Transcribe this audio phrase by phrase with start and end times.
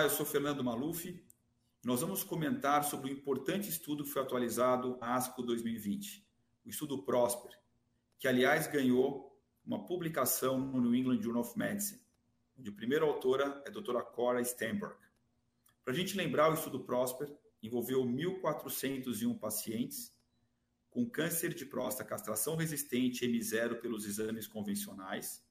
[0.00, 1.22] Olá, eu sou Fernando Maluf.
[1.84, 6.26] Nós vamos comentar sobre o importante estudo que foi atualizado na ASCO 2020,
[6.64, 7.50] o estudo Prosper,
[8.18, 12.00] que aliás ganhou uma publicação no New England Journal of Medicine,
[12.58, 14.96] onde a primeira autora é a doutora Cora Stenberg.
[15.84, 17.30] Para a gente lembrar, o estudo Prosper
[17.62, 20.16] envolveu 1.401 pacientes
[20.88, 25.44] com câncer de próstata, castração resistente M0 pelos exames convencionais,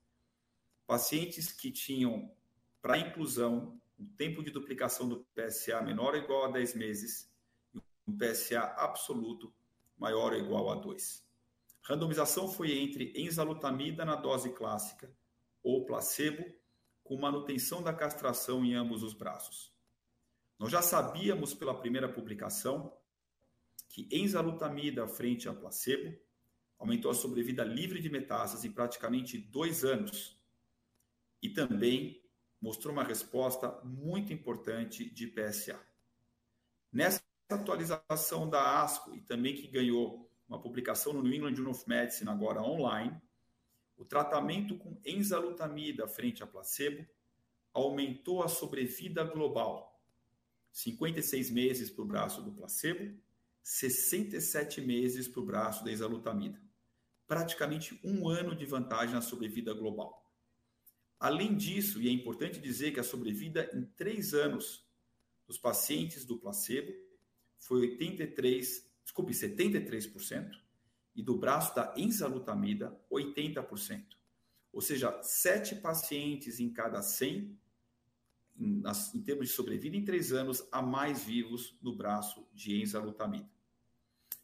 [0.88, 2.36] pacientes que tinham
[2.82, 7.30] para inclusão o tempo de duplicação do PSA menor ou igual a 10 meses
[7.74, 9.54] e um PSA absoluto
[9.98, 11.28] maior ou igual a 2.
[11.84, 15.14] Randomização foi entre enzalutamida na dose clássica
[15.62, 16.46] ou placebo,
[17.04, 19.74] com manutenção da castração em ambos os braços.
[20.58, 22.96] Nós já sabíamos pela primeira publicação
[23.90, 26.16] que enzalutamida frente a placebo
[26.78, 30.40] aumentou a sobrevida livre de metástases em praticamente dois anos
[31.42, 32.22] e também
[32.62, 35.80] mostrou uma resposta muito importante de PSA.
[36.92, 41.88] Nessa atualização da ASCO e também que ganhou uma publicação no New England Journal of
[41.88, 43.20] Medicine agora online,
[43.98, 47.06] o tratamento com enzalutamida frente a placebo
[47.74, 50.02] aumentou a sobrevida global.
[50.72, 53.20] 56 meses para o braço do placebo
[53.64, 56.60] 67 meses para o braço da exalutamida.
[57.28, 60.29] Praticamente um ano de vantagem na sobrevida global.
[61.20, 64.86] Além disso, e é importante dizer que a sobrevida em três anos
[65.46, 66.94] dos pacientes do placebo
[67.58, 70.58] foi 83, desculpe, 73%,
[71.16, 74.06] e do braço da enzalutamida, 80%.
[74.72, 77.58] Ou seja, sete pacientes em cada 100
[78.60, 78.84] em,
[79.16, 83.50] em termos de sobrevida em três anos, a mais vivos no braço de enzalutamida.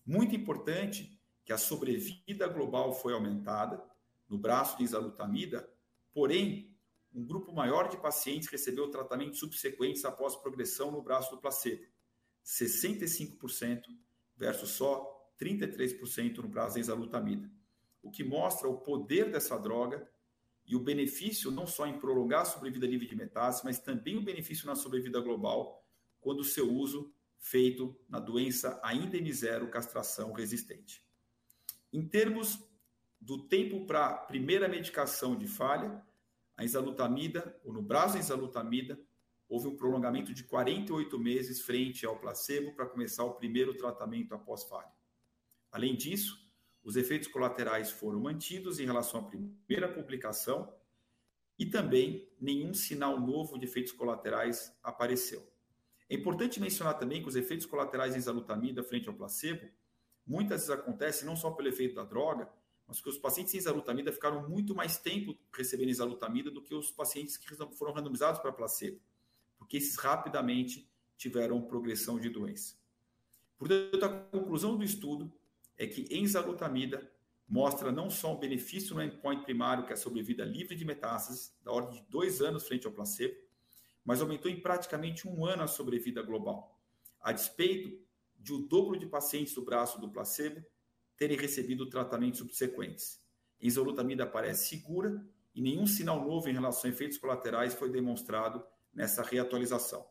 [0.05, 3.83] Muito importante que a sobrevida global foi aumentada
[4.27, 5.69] no braço de enzalutamida,
[6.16, 6.73] porém,
[7.13, 11.85] um grupo maior de pacientes recebeu tratamentos subsequentes após progressão no braço do placebo,
[12.44, 13.84] 65%
[14.38, 17.51] versus só 33% no braço da enzalutamida,
[18.01, 20.09] o que mostra o poder dessa droga
[20.66, 24.23] e o benefício não só em prolongar a sobrevida livre de metástase, mas também o
[24.23, 25.85] benefício na sobrevida global
[26.22, 31.03] quando o seu uso feito na doença ainda M0 castração resistente.
[31.91, 32.57] Em termos
[33.25, 36.03] do tempo para primeira medicação de falha,
[36.57, 38.99] a enzalutamida, ou no braço da enzalutamida,
[39.47, 44.63] houve um prolongamento de 48 meses frente ao placebo para começar o primeiro tratamento após
[44.63, 44.91] falha.
[45.71, 46.45] Além disso,
[46.83, 50.73] os efeitos colaterais foram mantidos em relação à primeira publicação
[51.57, 55.45] e também nenhum sinal novo de efeitos colaterais apareceu.
[56.09, 59.67] É importante mencionar também que os efeitos colaterais em exalutamida frente ao placebo
[60.25, 62.51] muitas vezes acontecem não só pelo efeito da droga,
[62.88, 66.91] mas que os pacientes em exalutamida ficaram muito mais tempo recebendo exalutamida do que os
[66.91, 69.00] pacientes que foram randomizados para placebo,
[69.57, 72.75] porque esses rapidamente tiveram progressão de doença.
[73.57, 75.31] Portanto, a conclusão do estudo
[75.78, 77.12] é que enzalutamida
[77.47, 81.56] mostra não só um benefício no endpoint primário, que é a sobrevida livre de metástases,
[81.63, 83.35] da ordem de dois anos frente ao placebo,
[84.03, 86.79] mas aumentou em praticamente um ano a sobrevida global,
[87.22, 88.00] a despeito
[88.38, 90.63] de o dobro de pacientes do braço do placebo
[91.17, 93.21] terem recebido tratamentos subsequentes.
[93.61, 99.23] Enzalutamida parece segura e nenhum sinal novo em relação a efeitos colaterais foi demonstrado nessa
[99.23, 100.05] reatualização.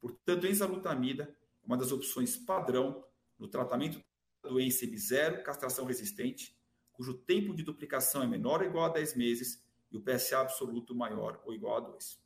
[0.00, 1.24] Portanto, enzalutamida
[1.62, 3.04] é uma das opções padrão
[3.38, 4.02] no tratamento
[4.42, 6.58] doença M0, castração resistente,
[6.92, 10.94] cujo tempo de duplicação é menor ou igual a 10 meses e o PSA absoluto
[10.94, 12.20] maior ou igual a 2.